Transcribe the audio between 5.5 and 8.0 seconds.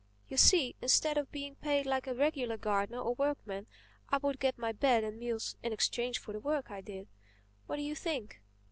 in exchange for the work I did. What do you